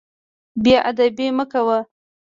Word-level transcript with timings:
بې 0.63 0.75
ادبي 0.89 1.27
مه 1.37 1.45
کوه. 1.51 1.79